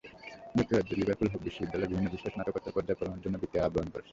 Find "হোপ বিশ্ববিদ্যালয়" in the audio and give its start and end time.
1.31-1.89